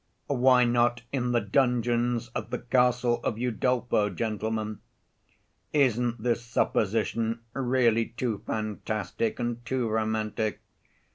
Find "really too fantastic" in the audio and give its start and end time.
7.53-9.39